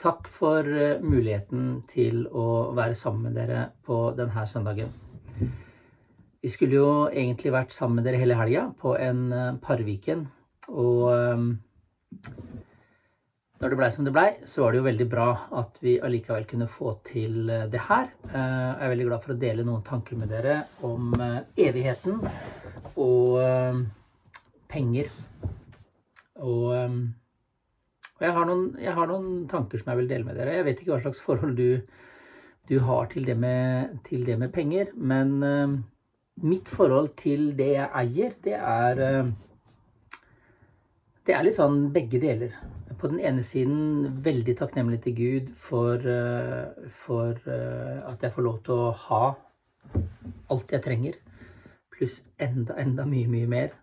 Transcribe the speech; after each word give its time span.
Takk 0.00 0.28
for 0.32 0.64
eh, 0.64 1.02
muligheten 1.04 1.82
til 1.90 2.22
å 2.32 2.72
være 2.72 2.96
sammen 2.96 3.26
med 3.28 3.34
dere 3.36 3.66
på 3.84 3.98
denne 4.16 4.46
søndagen. 4.48 4.94
Vi 6.40 6.48
skulle 6.48 6.78
jo 6.78 6.92
egentlig 7.10 7.52
vært 7.52 7.76
sammen 7.76 8.00
med 8.00 8.08
dere 8.08 8.22
hele 8.22 8.38
helga 8.38 8.70
på 8.80 8.94
en 8.96 9.26
eh, 9.28 9.58
Parviken. 9.60 10.24
Og 10.72 11.04
eh, 11.12 11.44
når 13.60 13.74
det 13.74 13.80
blei 13.82 13.90
som 13.92 14.08
det 14.08 14.16
blei, 14.16 14.26
så 14.48 14.64
var 14.64 14.72
det 14.72 14.80
jo 14.80 14.88
veldig 14.88 15.08
bra 15.12 15.28
at 15.60 15.76
vi 15.84 15.98
allikevel 16.00 16.48
kunne 16.48 16.72
få 16.78 16.94
til 17.04 17.52
det 17.68 17.84
her. 17.90 18.08
Jeg 18.24 18.80
er 18.80 18.92
veldig 18.94 19.08
glad 19.10 19.26
for 19.26 19.34
å 19.34 19.40
dele 19.42 19.66
noen 19.68 19.84
tanker 19.84 20.16
med 20.16 20.32
dere 20.32 20.62
om 20.88 21.12
evigheten 21.60 22.22
og 22.96 23.84
penger. 24.72 25.12
Og 26.40 26.72
og 28.20 28.26
jeg 28.26 28.36
har, 28.36 28.48
noen, 28.50 28.64
jeg 28.76 28.92
har, 28.92 29.06
noen, 29.08 29.28
tanker 29.48 29.80
som 29.80 29.86
jeg 29.90 30.02
vil 30.02 30.08
dele 30.10 30.26
med 30.26 30.36
dere. 30.36 30.58
Jeg 30.58 30.64
vet 30.66 30.80
ikke 30.82 30.92
hva 30.92 30.98
slags 31.00 31.20
forhold 31.24 31.54
du, 31.56 31.78
du 32.68 32.74
har 32.84 33.06
til 33.08 33.24
det, 33.24 33.36
med, 33.40 33.94
til 34.04 34.26
det, 34.26 34.36
med, 34.42 34.52
penger, 34.52 34.90
men 34.92 35.30
uh, 35.40 35.78
mitt 36.44 36.68
forhold 36.68 37.14
til 37.16 37.54
det 37.56 37.70
jeg 37.78 37.88
eier, 38.02 38.34
det 38.44 38.58
er 38.58 39.00
uh, 39.00 39.30
Det 41.24 41.32
er 41.36 41.46
litt 41.46 41.56
sånn 41.56 41.88
begge 41.94 42.20
deler. 42.20 42.52
På 43.00 43.08
den 43.08 43.22
ene 43.24 43.40
siden 43.46 44.20
veldig 44.20 44.56
takknemlig 44.58 45.00
til 45.06 45.16
Gud 45.16 45.50
for, 45.56 46.04
uh, 46.04 46.92
for 46.92 47.40
at 47.48 48.20
jeg 48.20 48.36
får 48.36 48.44
lov 48.44 48.60
til 48.66 48.84
å 48.84 48.92
ha 49.06 49.24
alt 50.52 50.76
jeg 50.76 50.84
trenger, 50.84 51.16
pluss 51.96 52.20
enda, 52.36 52.76
enda 52.76 53.08
mye, 53.08 53.32
mye 53.32 53.48
mer. 53.48 53.76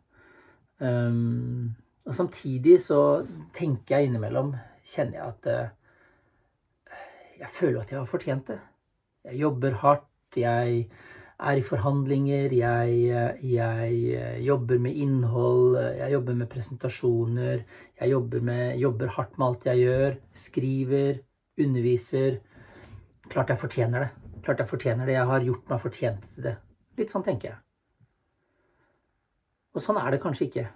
Um, 0.77 1.73
og 2.07 2.15
samtidig 2.15 2.77
så 2.81 3.01
tenker 3.55 3.97
jeg 3.97 4.07
innimellom, 4.07 4.53
kjenner 4.87 5.19
jeg 5.19 5.27
at 5.33 5.49
uh, 5.51 6.95
jeg 7.41 7.51
føler 7.53 7.81
at 7.81 7.91
jeg 7.91 7.99
har 7.99 8.09
fortjent 8.09 8.47
det. 8.53 8.59
Jeg 9.27 9.41
jobber 9.41 9.75
hardt, 9.81 10.39
jeg 10.39 10.87
er 11.37 11.59
i 11.59 11.65
forhandlinger, 11.67 12.55
jeg, 12.55 13.41
jeg 13.43 13.99
uh, 14.15 14.39
jobber 14.45 14.79
med 14.79 15.01
innhold, 15.03 15.75
jeg 15.99 16.15
jobber 16.15 16.39
med 16.39 16.51
presentasjoner, 16.53 17.65
jeg 17.99 18.15
jobber, 18.15 18.47
med, 18.51 18.77
jobber 18.79 19.13
hardt 19.17 19.37
med 19.37 19.47
alt 19.49 19.67
jeg 19.67 19.83
gjør, 19.83 20.17
skriver, 20.47 21.21
underviser. 21.59 22.39
Klart 23.27 23.51
jeg 23.51 23.59
fortjener 23.59 24.07
det. 24.07 24.09
Klart 24.47 24.63
jeg 24.63 24.71
fortjener 24.71 25.05
det. 25.05 25.17
Jeg 25.17 25.27
har 25.27 25.43
gjort 25.43 25.69
meg 25.69 25.83
fortjent 25.83 26.27
til 26.33 26.47
det. 26.47 26.57
Litt 26.97 27.11
sånn 27.11 27.25
tenker 27.25 27.51
jeg. 27.51 27.61
Og 29.75 29.83
sånn 29.83 29.99
er 29.99 30.13
det 30.13 30.23
kanskje 30.23 30.47
ikke. 30.47 30.69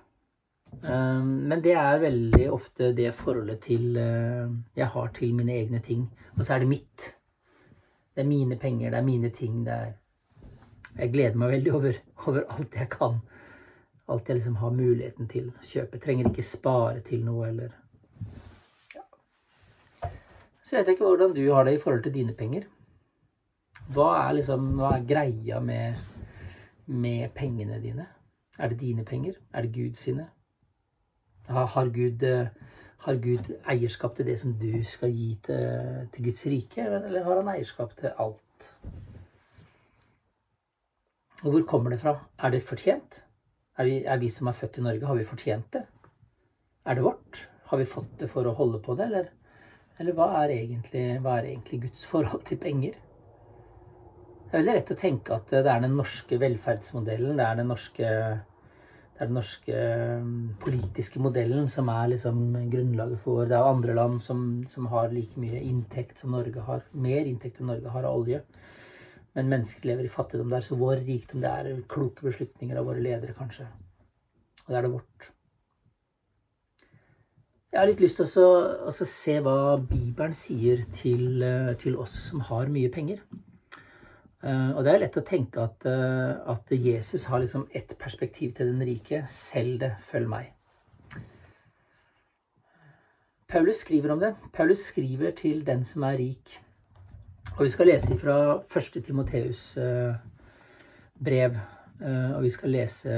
Ehm, 0.84 1.48
men 1.48 1.62
det 1.62 1.74
er 1.78 2.00
veldig 2.02 2.46
ofte 2.52 2.92
det 2.98 3.12
forholdet 3.14 3.62
til 3.68 3.98
eh, 4.02 4.54
jeg 4.78 4.88
har 4.94 5.12
til 5.14 5.36
mine 5.38 5.54
egne 5.54 5.82
ting. 5.86 6.08
Og 6.38 6.46
så 6.46 6.56
er 6.56 6.64
det 6.64 6.72
mitt. 6.72 7.12
Det 8.16 8.24
er 8.24 8.30
mine 8.30 8.58
penger, 8.60 8.90
det 8.90 8.98
er 9.00 9.06
mine 9.06 9.30
ting. 9.30 9.66
det 9.66 9.74
er 9.74 9.94
Jeg 10.98 11.12
gleder 11.12 11.38
meg 11.38 11.52
veldig 11.52 11.74
over, 11.74 11.94
over 12.28 12.42
alt 12.50 12.76
jeg 12.76 12.90
kan. 12.90 13.22
Alt 14.10 14.28
jeg 14.28 14.36
liksom 14.36 14.56
har 14.56 14.74
muligheten 14.76 15.28
til 15.28 15.52
å 15.52 15.64
kjøpe. 15.64 16.00
Trenger 16.00 16.30
ikke 16.30 16.44
spare 16.44 17.00
til 17.06 17.24
noe 17.26 17.48
eller 17.48 17.78
ja. 18.96 19.06
Så 20.64 20.76
vet 20.76 20.88
jeg 20.88 20.98
ikke 20.98 21.06
hvordan 21.06 21.36
du 21.38 21.46
har 21.52 21.66
det 21.66 21.78
i 21.78 21.82
forhold 21.84 22.04
til 22.04 22.18
dine 22.18 22.34
penger. 22.34 22.66
Hva 23.94 24.10
er 24.26 24.36
liksom 24.40 24.74
Hva 24.80 24.98
er 24.98 25.08
greia 25.08 25.62
med, 25.62 25.96
med 26.88 27.32
pengene 27.38 27.80
dine? 27.80 28.10
Er 28.58 28.70
det 28.70 28.82
dine 28.82 29.06
penger? 29.06 29.38
Er 29.54 29.62
det 29.62 29.74
Gud 29.74 29.96
sine? 29.96 30.28
Har 31.48 31.90
Gud, 31.90 32.24
eh, 32.24 32.48
har 33.06 33.16
Gud 33.16 33.50
eierskap 33.66 34.16
til 34.16 34.26
det 34.26 34.38
som 34.40 34.54
du 34.54 34.84
skal 34.88 35.10
gi 35.10 35.34
til, 35.44 36.08
til 36.14 36.26
Guds 36.30 36.46
rike, 36.46 36.86
eller 36.86 37.24
har 37.24 37.42
han 37.42 37.56
eierskap 37.56 37.96
til 37.98 38.14
alt? 38.18 38.70
Og 41.44 41.52
hvor 41.52 41.64
kommer 41.68 41.90
det 41.90 42.00
fra? 42.00 42.20
Er 42.40 42.50
det 42.54 42.64
fortjent? 42.64 43.24
Er 43.78 43.88
vi, 43.88 44.04
er 44.06 44.18
vi, 44.18 44.30
som 44.30 44.48
er 44.48 44.58
født 44.58 44.78
i 44.78 44.82
Norge, 44.86 45.06
har 45.06 45.18
vi 45.18 45.26
fortjent 45.26 45.74
det? 45.74 45.86
Er 46.86 46.98
det 46.98 47.04
vårt? 47.04 47.48
Har 47.72 47.78
vi 47.78 47.86
fått 47.86 48.20
det 48.20 48.30
for 48.30 48.46
å 48.46 48.54
holde 48.54 48.82
på 48.84 48.94
det, 49.00 49.08
eller, 49.08 49.32
eller 49.98 50.18
hva, 50.18 50.28
er 50.44 50.54
egentlig, 50.54 51.06
hva 51.24 51.40
er 51.40 51.54
egentlig 51.54 51.82
Guds 51.88 52.06
forhold 52.06 52.44
til 52.46 52.60
penger? 52.62 53.00
Det 54.52 54.58
er 54.58 54.60
veldig 54.60 54.76
lett 54.76 54.94
å 54.94 55.00
tenke 55.00 55.36
at 55.38 55.54
det 55.54 55.64
er 55.64 55.82
den 55.82 55.96
norske 55.96 56.38
velferdsmodellen, 56.42 57.38
det 57.40 57.46
er 57.48 57.60
den 57.62 57.72
norske 57.72 58.08
er 59.22 59.30
den 59.30 59.38
norske 59.38 59.74
eh, 59.78 60.30
politiske 60.64 61.22
modellen 61.22 61.68
som 61.70 61.90
er 61.94 62.14
liksom 62.16 62.40
grunnlaget 62.72 63.22
for 63.22 63.46
Det 63.46 63.54
er 63.54 63.62
jo 63.62 63.74
andre 63.76 63.96
land 63.98 64.22
som, 64.26 64.64
som, 64.68 64.88
har 64.90 65.14
like 65.14 65.38
mye 65.40 65.62
inntekt 65.62 66.24
som 66.24 66.34
Norge 66.34 66.64
har. 66.66 66.82
Mer 66.94 67.30
inntekt 67.30 67.62
enn 67.62 67.70
Norge 67.70 67.94
har 67.94 68.08
av 68.08 68.18
olje. 68.24 68.42
Men 69.38 69.52
mennesker 69.52 69.88
lever 69.88 70.08
i 70.08 70.12
fattigdom 70.12 70.50
der, 70.52 70.66
så 70.66 70.76
vår 70.80 71.06
rikdom 71.06 71.44
det 71.44 71.52
er 71.52 71.84
kloke 71.92 72.26
beslutninger 72.26 72.80
av 72.80 72.90
våre 72.90 73.04
ledere, 73.04 73.38
kanskje. 73.38 73.70
Og 74.66 74.74
det 74.74 74.80
er 74.80 74.88
det 74.88 74.92
vårt. 74.96 75.30
Jeg 77.72 77.80
har 77.80 77.88
litt 77.88 78.02
lyst 78.04 78.20
til 78.20 78.28
å 78.28 78.92
se 78.92 79.38
hva 79.46 79.78
Bibelen 79.80 80.34
sier 80.36 80.82
til, 80.92 81.44
eh, 81.46 81.72
til 81.80 81.96
oss 81.96 82.18
som 82.32 82.42
har 82.50 82.74
mye 82.74 82.90
penger. 82.92 83.22
Uh, 84.42 84.74
og 84.74 84.82
det 84.84 84.94
er 84.94 85.04
lett 85.04 85.18
å 85.20 85.26
tenke 85.26 85.62
at, 85.62 85.84
uh, 85.86 86.42
at 86.50 86.72
Jesus 86.74 87.28
har 87.30 87.44
liksom 87.44 87.68
ett 87.78 87.94
perspektiv 88.00 88.56
til 88.58 88.72
den 88.72 88.82
rike. 88.88 89.22
Selg 89.30 89.78
det, 89.84 89.92
følg 90.02 90.32
meg. 90.32 90.50
Paulus 93.52 93.84
skriver 93.84 94.16
om 94.16 94.22
det. 94.22 94.32
Paulus 94.56 94.88
skriver 94.90 95.36
til 95.38 95.62
den 95.68 95.84
som 95.86 96.08
er 96.08 96.18
rik. 96.18 96.56
Og 97.58 97.66
vi 97.68 97.70
skal 97.70 97.92
lese 97.92 98.18
fra 98.18 98.40
1. 98.64 98.98
Timoteus 99.06 99.76
uh, 99.78 100.16
brev. 101.22 101.60
og 102.02 102.44
vi 102.44 102.50
skal 102.50 102.72
lese 102.74 103.12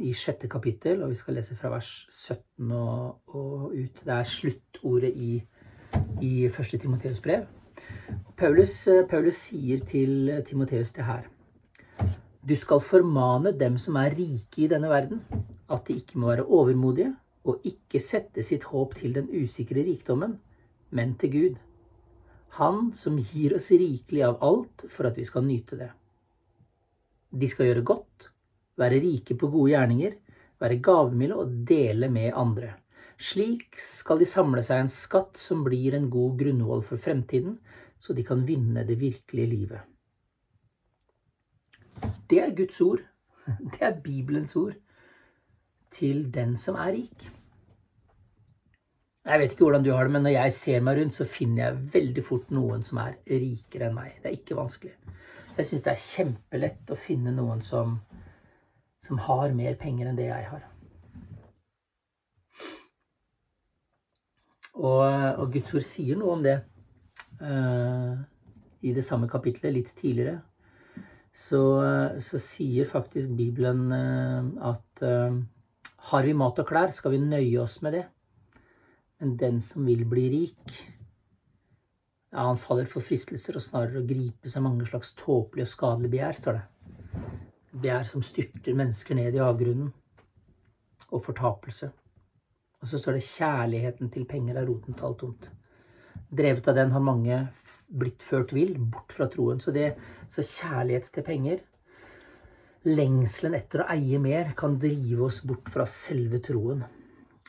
i 0.00 0.12
sjette 0.16 0.48
kapittel, 0.48 1.02
og 1.02 1.10
vi 1.10 1.18
skal 1.18 1.36
lese 1.36 1.56
fra 1.56 1.68
vers 1.74 1.90
17 2.08 2.72
og, 2.72 3.34
og 3.36 3.74
ut. 3.74 4.00
Det 4.00 4.14
er 4.14 4.22
sluttordet 4.22 5.12
i, 5.12 5.42
i 6.22 6.46
1. 6.46 6.80
Timoteus 6.80 7.20
brev. 7.20 7.44
Paulus, 8.36 8.86
eh, 8.88 9.06
Paulus 9.08 9.38
sier 9.48 9.80
til 9.88 10.28
Timoteus 10.44 10.90
det 10.92 11.04
her. 11.06 11.24
Du 12.44 12.52
skal 12.56 12.82
formane 12.84 13.54
dem 13.56 13.78
som 13.80 13.96
er 13.96 14.12
rike 14.12 14.66
i 14.66 14.68
denne 14.68 14.90
verden, 14.92 15.22
at 15.72 15.86
de 15.88 15.96
ikke 15.96 16.18
må 16.20 16.28
være 16.28 16.44
overmodige 16.44 17.14
og 17.48 17.64
ikke 17.64 18.02
sette 18.02 18.44
sitt 18.44 18.66
håp 18.68 18.92
til 18.98 19.14
den 19.16 19.30
usikre 19.32 19.80
rikdommen, 19.86 20.36
men 20.90 21.14
til 21.16 21.32
Gud. 21.32 21.56
Han 22.60 22.92
som 22.94 23.16
gir 23.16 23.56
oss 23.56 23.70
rikelig 23.72 24.26
av 24.28 24.36
alt 24.44 24.84
for 24.92 25.08
at 25.08 25.16
vi 25.16 25.24
skal 25.24 25.46
nyte 25.46 25.80
det. 25.80 25.90
De 27.32 27.48
skal 27.48 27.70
gjøre 27.70 27.88
godt, 27.88 28.28
være 28.76 29.00
rike 29.00 29.34
på 29.34 29.48
gode 29.48 29.72
gjerninger, 29.72 30.12
være 30.60 30.82
gavmilde 30.84 31.40
og 31.40 31.56
dele 31.68 32.12
med 32.12 32.36
andre. 32.36 32.74
Slik 33.16 33.80
skal 33.80 34.20
de 34.20 34.28
samle 34.28 34.60
seg 34.60 34.82
en 34.82 34.92
skatt 34.92 35.40
som 35.40 35.64
blir 35.64 35.96
en 35.96 36.10
god 36.12 36.36
grunnvoll 36.36 36.84
for 36.84 37.00
fremtiden, 37.00 37.56
så 37.98 38.14
de 38.16 38.24
kan 38.24 38.44
vinne 38.46 38.84
det 38.86 39.00
virkelige 39.00 39.46
livet. 39.46 39.80
Det 42.30 42.40
er 42.42 42.56
Guds 42.56 42.80
ord. 42.80 43.00
Det 43.72 43.80
er 43.80 44.00
Bibelens 44.02 44.56
ord 44.56 44.74
til 45.90 46.34
den 46.34 46.56
som 46.56 46.74
er 46.74 46.92
rik. 46.92 47.30
Jeg 49.26 49.40
vet 49.40 49.52
ikke 49.52 49.64
hvordan 49.64 49.84
du 49.84 49.90
har 49.92 50.04
det, 50.04 50.12
men 50.12 50.22
når 50.22 50.30
jeg 50.30 50.52
ser 50.52 50.82
meg 50.86 50.98
rundt, 50.98 51.14
så 51.14 51.24
finner 51.24 51.64
jeg 51.64 51.94
veldig 51.94 52.24
fort 52.24 52.50
noen 52.54 52.84
som 52.86 53.00
er 53.02 53.16
rikere 53.26 53.88
enn 53.88 53.96
meg. 53.96 54.18
Det 54.22 54.30
er 54.30 54.36
ikke 54.38 54.58
vanskelig. 54.58 54.92
Jeg 55.56 55.66
syns 55.66 55.82
det 55.82 55.92
er 55.92 56.02
kjempelett 56.02 56.92
å 56.92 56.98
finne 57.00 57.32
noen 57.34 57.62
som, 57.64 57.96
som 59.02 59.18
har 59.26 59.54
mer 59.56 59.74
penger 59.80 60.10
enn 60.10 60.18
det 60.18 60.28
jeg 60.28 60.46
har. 60.52 60.66
Og, 64.76 65.02
og 65.40 65.52
Guds 65.56 65.74
ord 65.74 65.86
sier 65.88 66.20
noe 66.20 66.36
om 66.36 66.44
det. 66.44 66.60
Eh, 67.40 68.16
i 68.86 68.92
det 68.94 69.04
samme 69.04 69.28
kapitlet, 69.28 69.72
litt 69.74 69.92
tidligere, 69.98 70.40
så, 71.36 71.60
så 72.22 72.40
sier 72.40 72.88
faktisk 72.88 73.34
Bibelen 73.36 73.90
eh, 73.92 74.50
at 74.70 75.02
eh, 75.04 75.38
har 76.10 76.28
vi 76.28 76.36
mat 76.36 76.60
og 76.62 76.68
klær, 76.68 76.92
skal 76.94 77.16
vi 77.16 77.22
nøye 77.22 77.58
oss 77.60 77.80
med 77.84 77.98
det. 77.98 78.04
Men 79.20 79.36
den 79.40 79.60
som 79.64 79.86
vil 79.88 80.04
bli 80.08 80.28
rik, 80.32 80.76
ja, 82.32 82.44
han 82.44 82.60
faller 82.60 82.88
for 82.88 83.04
fristelser 83.04 83.56
og 83.56 83.64
snarere 83.64 84.02
å 84.02 84.06
gripe 84.08 84.50
seg 84.52 84.64
mange 84.64 84.86
slags 84.88 85.14
tåpelige 85.16 85.68
og 85.68 85.72
skadelige 85.72 86.14
begjær, 86.16 86.36
står 86.36 86.58
det. 86.58 86.64
Begjær 87.76 88.08
som 88.08 88.24
styrter 88.24 88.76
mennesker 88.76 89.16
ned 89.16 89.36
i 89.36 89.44
avgrunnen. 89.44 89.92
Og 91.14 91.22
fortapelse. 91.22 91.88
Og 92.82 92.88
så 92.90 92.98
står 92.98 93.16
det 93.16 93.22
'kjærligheten 93.24 94.10
til 94.12 94.26
penger 94.28 94.56
er 94.58 94.66
roten 94.68 94.94
til 94.94 95.06
alt 95.06 95.22
ondt'. 95.22 95.48
Drevet 96.28 96.68
av 96.68 96.74
den 96.74 96.92
har 96.94 97.04
mange 97.04 97.40
blitt 97.86 98.24
ført 98.26 98.52
vill, 98.54 98.74
bort 98.78 99.14
fra 99.14 99.28
troen. 99.30 99.60
Så, 99.62 99.72
det, 99.74 99.92
så 100.32 100.42
kjærlighet 100.42 101.10
til 101.14 101.26
penger, 101.26 101.60
lengselen 102.86 103.56
etter 103.58 103.82
å 103.82 103.90
eie 103.94 104.18
mer, 104.22 104.52
kan 104.58 104.78
drive 104.82 105.26
oss 105.28 105.42
bort 105.46 105.70
fra 105.72 105.86
selve 105.90 106.40
troen 106.44 106.84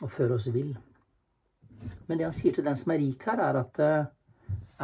og 0.01 0.11
føre 0.13 0.37
oss 0.37 0.49
vill. 0.53 0.75
Men 2.07 2.19
det 2.19 2.25
han 2.27 2.35
sier 2.35 2.55
til 2.55 2.65
den 2.65 2.77
som 2.77 2.93
er 2.93 3.01
rik 3.01 3.25
her, 3.29 3.41
er 3.41 3.59
at, 3.61 3.81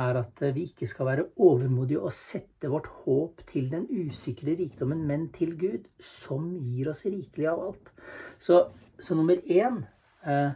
er 0.03 0.19
at 0.21 0.43
vi 0.55 0.67
ikke 0.69 0.89
skal 0.89 1.09
være 1.09 1.27
overmodige 1.41 2.01
og 2.01 2.13
sette 2.17 2.69
vårt 2.69 2.89
håp 3.03 3.41
til 3.49 3.69
den 3.73 3.87
usikre 3.89 4.55
rikdommen, 4.57 5.01
men 5.09 5.27
til 5.33 5.55
Gud, 5.57 5.89
som 6.01 6.51
gir 6.57 6.91
oss 6.93 7.05
rikelig 7.05 7.49
av 7.49 7.65
alt. 7.69 7.93
Så, 8.41 8.61
så 9.01 9.17
nummer 9.17 9.41
én 9.49 9.83
eh, 10.25 10.53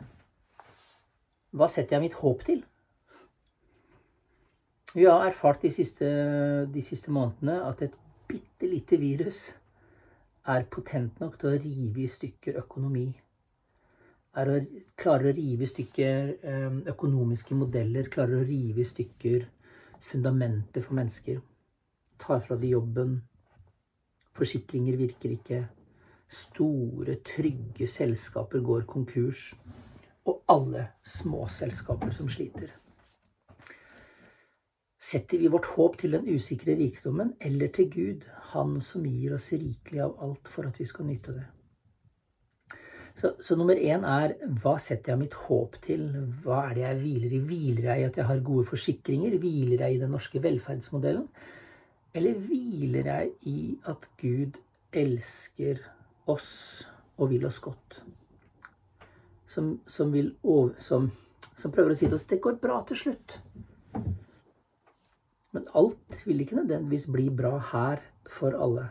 Hva 1.58 1.70
setter 1.72 1.98
jeg 1.98 2.06
mitt 2.06 2.18
håp 2.20 2.44
til? 2.46 2.62
Vi 4.94 5.06
har 5.06 5.26
erfart 5.28 5.62
de 5.62 5.72
siste, 5.72 6.08
de 6.72 6.82
siste 6.82 7.12
månedene 7.12 7.60
at 7.68 7.82
et 7.84 7.96
bitte 8.28 8.70
lite 8.72 8.98
virus 9.00 9.50
er 10.48 10.64
potent 10.72 11.20
nok 11.20 11.36
til 11.40 11.50
å 11.50 11.60
rive 11.60 12.06
i 12.06 12.12
stykker 12.12 12.60
økonomi. 12.62 13.10
Er 14.38 14.52
å, 14.54 14.56
klarer 14.96 15.32
å 15.32 15.36
rive 15.36 15.66
i 15.66 15.70
stykker 15.70 16.32
eh, 16.40 16.80
økonomiske 16.94 17.58
modeller, 17.58 18.08
klarer 18.14 18.40
å 18.40 18.48
rive 18.48 18.84
i 18.84 18.88
stykker 18.88 19.48
fundamentet 20.08 20.86
for 20.86 20.96
mennesker. 20.96 21.42
Tar 22.22 22.40
fra 22.46 22.56
de 22.56 22.72
jobben. 22.72 23.20
Forsikringer 24.38 24.96
virker 25.04 25.36
ikke. 25.36 25.62
Store, 26.32 27.20
trygge 27.28 27.92
selskaper 27.92 28.64
går 28.64 28.88
konkurs. 28.88 29.50
Og 30.28 30.44
alle 30.48 30.94
små 31.04 31.48
selskaper 31.52 32.14
som 32.16 32.32
sliter. 32.32 32.72
Setter 35.08 35.40
vi 35.40 35.48
vårt 35.52 35.70
håp 35.78 36.00
til 36.02 36.16
den 36.18 36.26
usikre 36.28 36.76
rikdommen 36.76 37.36
eller 37.40 37.70
til 37.72 37.92
Gud, 37.92 38.26
Han 38.54 38.80
som 38.82 39.06
gir 39.06 39.36
oss 39.36 39.52
rikelig 39.54 40.02
av 40.04 40.18
alt 40.24 40.48
for 40.48 40.68
at 40.68 40.80
vi 40.80 40.86
skal 40.88 41.06
nyte 41.08 41.36
det? 41.36 41.46
Så, 43.18 43.32
så 43.42 43.56
nummer 43.58 43.76
én 43.76 44.04
er 44.08 44.36
hva 44.62 44.76
setter 44.82 45.14
jeg 45.14 45.22
mitt 45.24 45.36
håp 45.48 45.78
til? 45.84 46.04
Hva 46.44 46.60
er 46.68 46.76
det 46.78 46.84
jeg 46.84 47.00
hviler 47.02 47.34
i? 47.34 47.40
Hviler 47.50 47.88
jeg 47.90 48.02
i 48.02 48.08
at 48.08 48.20
jeg 48.20 48.30
har 48.30 48.44
gode 48.46 48.66
forsikringer? 48.70 49.38
Hviler 49.42 49.84
jeg 49.84 49.96
i 49.96 50.02
den 50.04 50.14
norske 50.14 50.42
velferdsmodellen? 50.44 51.26
Eller 52.14 52.38
hviler 52.44 53.10
jeg 53.12 53.32
i 53.50 53.62
at 53.90 54.06
Gud 54.22 54.60
elsker 54.94 55.82
oss 56.30 56.52
og 57.18 57.32
vil 57.34 57.48
oss 57.50 57.60
godt? 57.64 58.02
Som, 59.48 59.80
som, 59.88 60.14
vil, 60.14 60.34
som, 60.84 61.10
som 61.58 61.74
prøver 61.74 61.96
å 61.96 61.98
si 61.98 62.06
til 62.06 62.20
oss 62.20 62.30
det 62.30 62.42
går 62.44 62.60
bra 62.62 62.84
til 62.86 63.02
slutt. 63.02 63.40
Men 65.58 65.66
alt 65.74 66.20
vil 66.28 66.44
ikke 66.44 66.60
nødvendigvis 66.60 67.08
bli 67.10 67.32
bra 67.34 67.56
her 67.72 68.02
for 68.30 68.54
alle. 68.54 68.84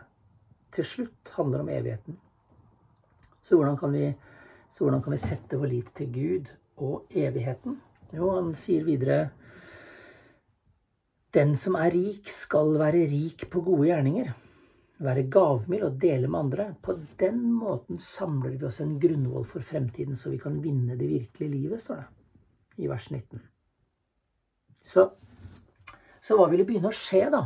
Til 0.75 0.83
slutt 0.85 1.29
handler 1.37 1.61
det 1.61 1.63
om 1.63 1.69
evigheten. 1.71 2.17
Så 3.39 3.55
hvordan 3.55 3.77
kan 3.79 3.93
vi, 3.93 4.09
hvordan 4.77 5.03
kan 5.03 5.13
vi 5.13 5.19
sette 5.21 5.59
vår 5.59 5.71
lit 5.71 5.93
til 5.95 6.09
Gud 6.11 6.49
og 6.83 7.05
evigheten? 7.15 7.77
Jo, 8.11 8.33
han 8.35 8.51
sier 8.55 8.83
videre 8.83 9.29
Den 11.33 11.55
som 11.59 11.75
er 11.75 11.91
rik, 11.93 12.27
skal 12.27 12.73
være 12.79 13.05
rik 13.07 13.45
på 13.51 13.61
gode 13.61 13.87
gjerninger. 13.87 14.33
Være 14.99 15.27
gavmild 15.31 15.83
og 15.83 16.01
dele 16.01 16.27
med 16.27 16.39
andre. 16.39 16.65
På 16.83 16.97
den 17.19 17.45
måten 17.53 17.99
samler 17.99 18.57
vi 18.57 18.65
oss 18.65 18.81
en 18.81 18.97
grunnvoll 18.99 19.45
for 19.45 19.63
fremtiden, 19.63 20.15
så 20.15 20.33
vi 20.33 20.39
kan 20.41 20.59
vinne 20.63 20.97
det 20.99 21.07
virkelige 21.07 21.51
livet, 21.51 21.81
står 21.81 21.95
det 21.95 22.83
i 22.83 22.89
vers 22.89 23.11
19. 23.11 23.39
Så 24.83 25.09
så 26.27 26.35
hva 26.35 26.49
ville 26.51 26.65
begynne 26.67 26.91
å 26.91 26.95
skje, 26.95 27.27
da? 27.31 27.45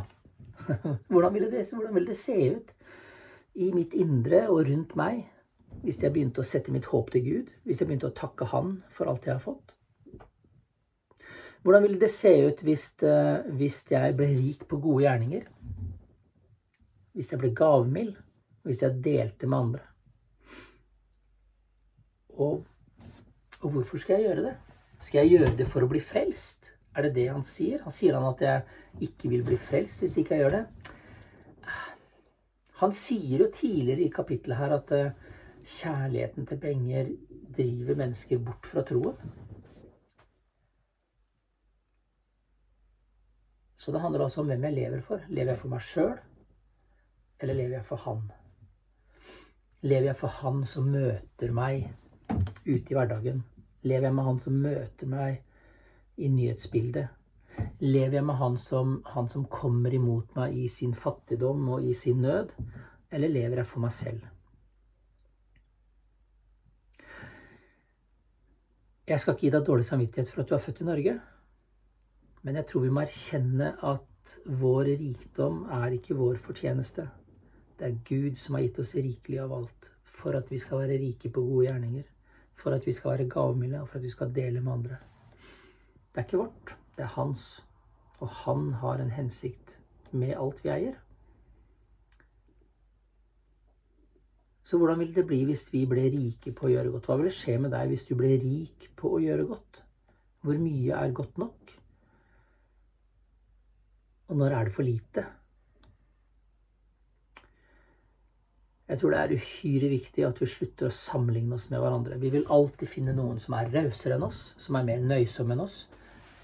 Hvordan 1.12 1.34
ville, 1.36 1.50
det, 1.52 1.68
hvordan 1.74 1.94
ville 1.94 2.10
det 2.10 2.18
se 2.18 2.36
ut 2.56 2.72
i 3.60 3.72
mitt 3.76 3.94
indre 3.98 4.46
og 4.50 4.64
rundt 4.70 4.96
meg 4.98 5.28
hvis 5.82 6.00
jeg 6.04 6.14
begynte 6.14 6.44
å 6.44 6.48
sette 6.48 6.74
mitt 6.74 6.88
håp 6.90 7.12
til 7.14 7.24
Gud? 7.26 7.52
Hvis 7.66 7.82
jeg 7.82 7.90
begynte 7.90 8.10
å 8.12 8.16
takke 8.16 8.48
Han 8.54 8.76
for 8.94 9.10
alt 9.10 9.26
jeg 9.28 9.36
har 9.36 9.44
fått? 9.44 9.74
Hvordan 11.62 11.86
ville 11.86 12.02
det 12.02 12.10
se 12.14 12.32
ut 12.48 12.62
hvis, 12.66 12.88
eh, 13.06 13.46
hvis 13.58 13.84
jeg 13.92 14.18
ble 14.18 14.30
rik 14.34 14.66
på 14.70 14.80
gode 14.82 15.06
gjerninger? 15.06 15.46
Hvis 17.14 17.32
jeg 17.34 17.42
ble 17.42 17.54
gavmild? 17.58 18.16
Hvis 18.66 18.82
jeg 18.82 19.02
delte 19.04 19.50
med 19.50 19.58
andre? 19.58 19.86
Og, 22.38 22.62
og 23.62 23.68
hvorfor 23.76 24.02
skal 24.02 24.20
jeg 24.20 24.30
gjøre 24.30 24.46
det? 24.50 24.56
Skal 25.02 25.24
jeg 25.24 25.36
gjøre 25.36 25.58
det 25.58 25.70
for 25.70 25.86
å 25.86 25.90
bli 25.90 26.02
frelst? 26.02 26.74
Er 26.96 27.08
det 27.08 27.14
det 27.16 27.28
han 27.32 27.44
sier? 27.48 27.82
Han 27.86 27.94
sier 27.96 28.18
han 28.18 28.28
at 28.28 28.42
jeg 28.44 29.08
ikke 29.08 29.32
vil 29.32 29.46
bli 29.48 29.60
frelst 29.60 30.04
hvis 30.04 30.18
ikke 30.20 30.36
jeg 30.36 30.46
gjør 30.46 30.58
det? 30.58 30.66
Han 32.82 32.96
sier 32.98 33.44
jo 33.44 33.52
tidligere 33.54 34.08
i 34.08 34.14
kapittelet 34.14 34.58
her 34.58 34.74
at 34.74 34.92
eh, 34.98 35.12
kjærligheten 35.62 36.48
til 36.50 36.60
penger 36.60 37.12
driver 37.54 38.00
mennesker 38.00 38.42
bort 38.42 38.66
fra 38.66 38.82
troen. 38.82 39.20
Så 43.78 43.94
det 43.94 44.02
handler 44.02 44.24
altså 44.24 44.42
om 44.42 44.50
hvem 44.50 44.64
jeg 44.64 44.74
lever 44.74 45.02
for. 45.02 45.22
Lever 45.30 45.54
jeg 45.54 45.58
for 45.58 45.74
meg 45.74 45.86
sjøl, 45.86 46.18
eller 47.42 47.58
lever 47.58 47.78
jeg 47.80 47.86
for 47.86 48.02
Han? 48.06 48.26
Lever 49.82 50.10
jeg 50.12 50.18
for 50.20 50.42
Han 50.42 50.66
som 50.70 50.92
møter 50.94 51.54
meg 51.54 51.88
ute 52.66 52.94
i 52.94 52.98
hverdagen? 52.98 53.42
Lever 53.82 54.10
jeg 54.10 54.16
med 54.16 54.24
Han 54.24 54.42
som 54.42 54.60
møter 54.62 55.10
meg 55.10 55.42
i 56.22 56.30
nyhetsbildet? 56.32 57.08
Lever 57.82 58.20
jeg 58.20 58.26
med 58.26 58.38
han 58.40 58.58
som, 58.58 59.00
han 59.14 59.28
som 59.30 59.46
kommer 59.52 59.94
imot 59.94 60.36
meg 60.38 60.56
i 60.58 60.68
sin 60.72 60.94
fattigdom 60.98 61.68
og 61.76 61.84
i 61.86 61.94
sin 61.98 62.22
nød, 62.24 62.54
eller 63.12 63.34
lever 63.34 63.62
jeg 63.62 63.70
for 63.70 63.84
meg 63.84 63.94
selv? 63.96 64.22
Jeg 69.12 69.20
skal 69.20 69.36
ikke 69.36 69.48
gi 69.48 69.54
deg 69.58 69.68
dårlig 69.68 69.86
samvittighet 69.86 70.30
for 70.32 70.44
at 70.44 70.50
du 70.50 70.56
er 70.56 70.64
født 70.64 70.82
i 70.82 70.88
Norge, 70.88 71.18
men 72.42 72.58
jeg 72.58 72.68
tror 72.70 72.86
vi 72.86 72.94
må 72.94 73.04
erkjenne 73.04 73.74
at 73.92 74.38
vår 74.62 74.94
rikdom 75.02 75.66
er 75.74 75.98
ikke 75.98 76.16
vår 76.16 76.40
fortjeneste. 76.42 77.10
Det 77.78 77.88
er 77.88 78.02
Gud 78.08 78.38
som 78.40 78.56
har 78.56 78.64
gitt 78.66 78.80
oss 78.80 78.96
rikelig 78.96 79.42
av 79.44 79.54
alt 79.58 79.90
for 80.22 80.38
at 80.38 80.52
vi 80.52 80.60
skal 80.62 80.84
være 80.84 81.00
rike 81.02 81.32
på 81.34 81.44
gode 81.44 81.68
gjerninger, 81.68 82.04
for 82.56 82.78
at 82.78 82.86
vi 82.88 82.94
skal 82.94 83.16
være 83.16 83.30
gavmilde 83.30 83.82
og 83.82 83.90
for 83.90 84.00
at 84.00 84.06
vi 84.06 84.14
skal 84.14 84.36
dele 84.36 84.62
med 84.62 84.74
andre. 84.74 85.00
Det 86.12 86.20
er 86.20 86.28
ikke 86.28 86.42
vårt, 86.44 86.76
det 86.98 87.06
er 87.06 87.16
hans. 87.16 87.46
Og 88.20 88.28
han 88.44 88.74
har 88.82 89.00
en 89.00 89.14
hensikt 89.16 89.80
med 90.12 90.36
alt 90.36 90.64
vi 90.64 90.70
eier. 90.74 91.00
Så 94.64 94.78
hvordan 94.78 95.00
ville 95.00 95.16
det 95.16 95.28
bli 95.28 95.42
hvis 95.48 95.66
vi 95.74 95.86
ble 95.90 96.06
rike 96.14 96.54
på 96.56 96.68
å 96.68 96.72
gjøre 96.72 96.92
godt? 96.94 97.08
Hva 97.10 97.18
ville 97.20 97.36
skje 97.36 97.58
med 97.60 97.74
deg 97.74 97.90
hvis 97.92 98.06
du 98.08 98.14
ble 98.20 98.36
rik 98.40 98.90
på 99.00 99.16
å 99.16 99.22
gjøre 99.24 99.48
godt? 99.50 99.82
Hvor 100.42 100.60
mye 100.62 100.98
er 100.98 101.16
godt 101.16 101.42
nok? 101.42 101.74
Og 104.32 104.40
når 104.40 104.56
er 104.56 104.68
det 104.70 104.76
for 104.76 104.88
lite? 104.88 105.26
Jeg 108.92 109.00
tror 109.00 109.14
det 109.14 109.20
er 109.22 109.34
uhyre 109.40 109.90
viktig 109.92 110.24
at 110.28 110.40
vi 110.42 110.48
slutter 110.52 110.88
å 110.90 110.96
sammenligne 110.96 111.56
oss 111.56 111.70
med 111.72 111.80
hverandre. 111.80 112.20
Vi 112.20 112.32
vil 112.34 112.48
alltid 112.52 112.90
finne 112.92 113.16
noen 113.16 113.38
som 113.40 113.56
er 113.56 113.70
rausere 113.72 114.18
enn 114.18 114.26
oss, 114.28 114.50
som 114.60 114.76
er 114.76 114.88
mer 114.88 115.04
nøysomme 115.04 115.56
enn 115.56 115.64
oss. 115.64 115.86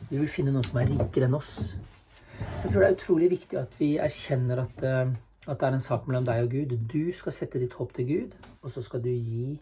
Vi 0.09 0.17
vil 0.17 0.29
finne 0.31 0.53
noen 0.53 0.65
som 0.67 0.79
er 0.81 0.91
rikere 0.91 1.27
enn 1.27 1.37
oss. 1.37 1.53
Jeg 2.37 2.71
tror 2.71 2.81
det 2.83 2.87
er 2.87 2.97
utrolig 2.97 3.29
viktig 3.33 3.57
at 3.59 3.73
vi 3.79 3.95
erkjenner 4.01 4.61
at, 4.63 4.83
uh, 4.83 5.15
at 5.47 5.57
det 5.57 5.67
er 5.67 5.77
en 5.77 5.83
sak 5.83 6.05
mellom 6.07 6.27
deg 6.27 6.43
og 6.45 6.53
Gud. 6.53 6.75
Du 6.91 7.09
skal 7.15 7.35
sette 7.35 7.61
ditt 7.61 7.75
håp 7.79 7.95
til 7.97 8.07
Gud, 8.11 8.37
og 8.61 8.71
så 8.73 8.83
skal 8.85 9.01
du 9.03 9.09
gi 9.09 9.57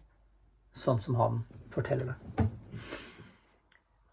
sånn 0.75 0.99
som 1.01 1.17
han 1.21 1.39
forteller 1.73 2.11
deg. 2.11 2.49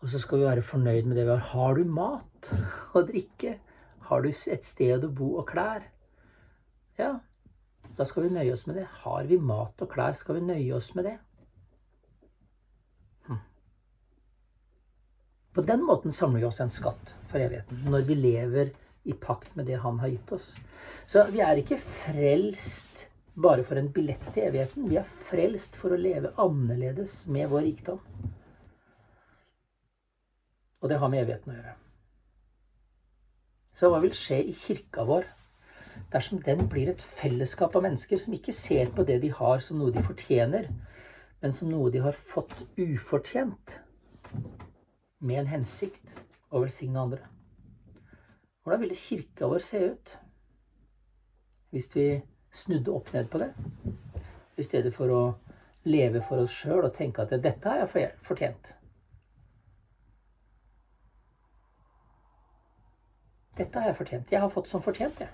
Og 0.03 0.11
så 0.11 0.19
skal 0.19 0.41
vi 0.41 0.49
være 0.49 0.65
fornøyd 0.67 1.07
med 1.07 1.19
det 1.19 1.27
vi 1.27 1.35
har. 1.35 1.45
Har 1.53 1.77
du 1.79 1.85
mat 1.87 2.53
og 2.95 3.11
drikke? 3.11 3.57
Har 4.09 4.23
du 4.23 4.31
et 4.31 4.67
sted 4.67 5.05
å 5.07 5.11
bo 5.15 5.37
og 5.43 5.47
klær? 5.51 5.85
Ja, 6.99 7.17
da 7.97 8.07
skal 8.09 8.27
vi 8.27 8.35
nøye 8.35 8.55
oss 8.55 8.67
med 8.67 8.81
det. 8.81 8.87
Har 9.05 9.29
vi 9.31 9.39
mat 9.39 9.85
og 9.85 9.91
klær, 9.93 10.15
skal 10.19 10.41
vi 10.41 10.47
nøye 10.49 10.75
oss 10.79 10.91
med 10.99 11.07
det. 11.11 11.19
På 15.53 15.61
den 15.61 15.83
måten 15.85 16.13
samler 16.13 16.41
vi 16.41 16.49
oss 16.49 16.61
en 16.61 16.73
skatt 16.73 17.13
for 17.29 17.41
evigheten. 17.41 17.85
Når 17.91 18.07
vi 18.09 18.17
lever 18.17 18.73
i 19.05 19.13
pakt 19.13 19.57
med 19.57 19.67
det 19.67 19.81
Han 19.83 19.99
har 20.01 20.09
gitt 20.09 20.33
oss. 20.33 20.55
Så 21.07 21.25
vi 21.31 21.43
er 21.45 21.59
ikke 21.61 21.81
frelst 21.81 23.09
bare 23.35 23.65
for 23.65 23.81
en 23.81 23.91
billett 23.93 24.25
til 24.33 24.47
evigheten. 24.49 24.89
Vi 24.89 24.99
er 25.01 25.09
frelst 25.09 25.77
for 25.77 25.93
å 25.93 26.01
leve 26.01 26.33
annerledes 26.41 27.27
med 27.27 27.51
vår 27.53 27.67
rikdom. 27.69 28.01
Og 30.83 30.91
det 30.91 30.99
har 30.99 31.13
med 31.13 31.25
evigheten 31.25 31.53
å 31.53 31.57
gjøre. 31.57 31.77
Så 33.73 33.89
hva 33.89 34.03
vil 34.03 34.17
skje 34.17 34.43
i 34.45 34.57
kirka 34.57 35.05
vår 35.09 35.29
dersom 36.13 36.41
den 36.45 36.67
blir 36.69 36.91
et 36.93 37.01
fellesskap 37.05 37.77
av 37.77 37.85
mennesker 37.85 38.21
som 38.21 38.35
ikke 38.37 38.55
ser 38.57 38.91
på 38.93 39.05
det 39.09 39.19
de 39.23 39.31
har, 39.33 39.61
som 39.65 39.79
noe 39.81 39.93
de 39.93 40.03
fortjener, 40.05 40.69
men 41.41 41.55
som 41.57 41.71
noe 41.73 41.91
de 41.93 42.03
har 42.05 42.17
fått 42.17 42.55
ufortjent? 42.77 43.81
med 45.23 45.39
en 45.43 45.53
hensikt 45.53 46.19
å 46.51 46.61
velsigne 46.65 47.01
andre. 47.01 47.23
Hvordan 48.63 48.83
ville 48.83 48.99
kirka 48.99 49.49
vår 49.51 49.65
se 49.65 49.81
ut 49.93 50.19
hvis 51.73 51.89
vi 51.95 52.07
snudde 52.53 52.93
opp 52.93 53.13
ned 53.15 53.31
på 53.31 53.41
det? 53.43 53.53
I 54.59 54.67
stedet 54.67 54.93
for 54.95 55.11
å 55.11 55.23
leve 55.89 56.21
for 56.23 56.43
oss 56.43 56.55
sjøl 56.55 56.85
og 56.85 56.95
tenke 56.95 57.23
at 57.23 57.31
'dette 57.33 57.69
har 57.69 57.87
jeg 57.87 58.13
fortjent'. 58.23 58.75
Dette 63.57 63.79
har 63.79 63.87
jeg 63.87 63.97
fortjent. 63.97 64.33
Jeg 64.33 64.41
har 64.41 64.49
fått 64.49 64.69
som 64.69 64.83
fortjent, 64.83 65.21
jeg. 65.21 65.29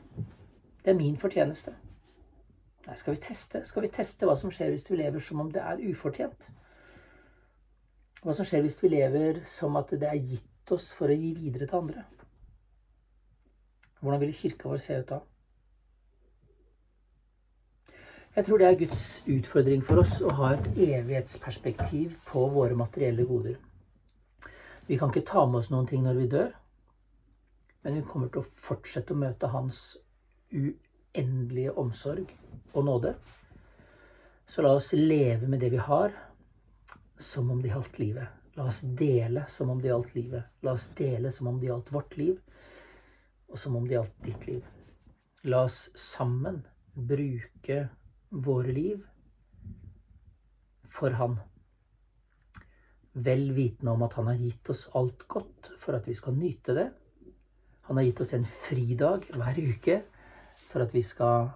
Det 0.85 0.91
er 0.91 0.99
min 0.99 1.17
fortjeneste. 1.17 1.75
Nei, 2.87 2.95
skal 2.97 3.15
vi 3.15 3.21
teste? 3.21 3.65
Skal 3.65 3.83
vi 3.83 3.89
teste 3.89 4.27
hva 4.27 4.35
som 4.37 4.51
skjer 4.51 4.71
hvis 4.71 4.85
du 4.85 4.97
lever 4.97 5.23
som 5.23 5.41
om 5.41 5.53
det 5.53 5.63
er 5.63 5.83
ufortjent? 5.91 6.49
Hva 8.23 8.35
som 8.35 8.47
skjer 8.47 8.65
hvis 8.65 8.81
vi 8.83 8.91
lever 8.97 9.43
som 9.47 9.77
at 9.79 9.93
det 9.95 10.09
er 10.09 10.19
gitt 10.19 10.73
oss 10.75 10.91
for 10.97 11.11
å 11.11 11.17
gi 11.17 11.35
videre 11.39 11.69
til 11.69 11.79
andre? 11.79 12.05
Hvordan 14.01 14.23
ville 14.23 14.35
kirka 14.35 14.71
vår 14.71 14.83
se 14.83 14.99
ut 14.99 15.13
da? 15.13 15.21
Jeg 18.37 18.47
tror 18.47 18.61
det 18.61 18.67
er 18.69 18.79
Guds 18.79 19.05
utfordring 19.27 19.81
for 19.83 20.03
oss 20.03 20.19
å 20.23 20.31
ha 20.39 20.53
et 20.55 20.67
evighetsperspektiv 20.79 22.19
på 22.29 22.45
våre 22.55 22.77
materielle 22.79 23.25
goder. 23.27 23.57
Vi 24.87 24.99
kan 24.99 25.11
ikke 25.11 25.27
ta 25.27 25.43
med 25.47 25.63
oss 25.63 25.71
noen 25.73 25.89
ting 25.91 26.05
når 26.05 26.21
vi 26.21 26.29
dør, 26.35 26.53
men 27.83 27.99
vi 27.99 28.05
kommer 28.07 28.31
til 28.31 28.45
å 28.45 28.63
fortsette 28.69 29.15
å 29.15 29.19
møte 29.19 29.51
Hans 29.51 29.97
uendelige 30.55 31.75
omsorg 31.79 32.31
og 32.75 32.87
nåde. 32.87 33.17
Så 34.47 34.63
la 34.63 34.77
oss 34.79 34.93
leve 34.95 35.49
med 35.51 35.61
det 35.61 35.73
vi 35.75 35.83
har, 35.83 36.15
som 37.19 37.51
om 37.51 37.63
det 37.63 37.73
gjaldt 37.73 37.99
livet. 37.99 38.29
La 38.59 38.67
oss 38.71 38.81
dele 38.81 39.45
som 39.49 39.71
om 39.71 39.83
det 39.83 39.91
gjaldt 39.91 40.15
livet. 40.17 40.49
La 40.67 40.75
oss 40.75 40.89
dele 40.99 41.31
som 41.35 41.47
om 41.51 41.61
det 41.61 41.69
gjaldt 41.69 41.93
vårt 41.95 42.17
liv, 42.19 42.39
og 43.49 43.59
som 43.59 43.77
om 43.79 43.87
det 43.87 43.95
gjaldt 43.97 44.25
ditt 44.25 44.47
liv. 44.49 44.65
La 45.47 45.65
oss 45.69 45.89
sammen 45.99 46.65
bruke 46.95 47.85
våre 48.31 48.75
liv 48.75 49.05
for 50.91 51.15
Han. 51.21 51.39
Vel 53.13 53.53
vitende 53.55 53.95
om 53.95 54.03
at 54.07 54.19
Han 54.19 54.31
har 54.33 54.43
gitt 54.43 54.71
oss 54.71 54.89
alt 54.99 55.27
godt 55.31 55.71
for 55.79 55.99
at 55.99 56.09
vi 56.11 56.17
skal 56.19 56.37
nyte 56.39 56.75
det. 56.75 56.89
Han 57.89 57.97
har 57.97 58.09
gitt 58.09 58.21
oss 58.21 58.35
en 58.37 58.47
fridag 58.47 59.31
hver 59.33 59.59
uke 59.59 60.03
for 60.69 60.85
at 60.85 60.93
vi 60.95 61.03
skal 61.07 61.55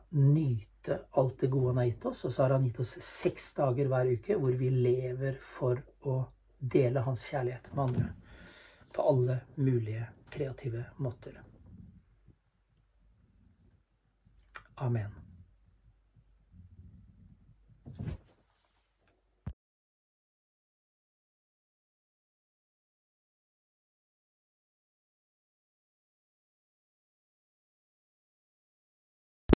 nyte 0.83 1.01
alt 1.11 1.41
det 1.41 1.47
gode 1.47 1.67
han 1.67 1.77
har 1.77 1.85
gitt 1.85 2.05
oss. 2.05 2.25
Og 2.25 2.33
så 2.33 2.43
har 2.43 2.51
han 2.51 2.65
gitt 2.65 2.81
oss 2.81 2.97
seks 3.01 3.55
dager 3.55 3.87
hver 3.87 4.07
uke 4.13 4.37
hvor 4.37 4.53
vi 4.53 4.71
lever 4.71 5.39
for 5.41 5.83
å 6.03 6.25
dele 6.59 7.01
hans 7.01 7.25
kjærlighet 7.25 7.73
med 7.75 7.85
andre. 7.85 8.13
På 8.93 9.09
alle 9.09 9.41
mulige 9.55 10.07
kreative 10.31 10.85
måter. 10.97 11.41
Amen. 14.75 15.22